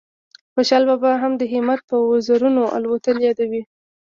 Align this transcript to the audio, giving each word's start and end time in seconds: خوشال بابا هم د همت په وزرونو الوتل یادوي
خوشال 0.53 0.83
بابا 0.89 1.11
هم 1.21 1.31
د 1.37 1.41
همت 1.53 1.79
په 1.89 1.95
وزرونو 2.11 2.63
الوتل 2.77 3.17
یادوي 3.27 3.61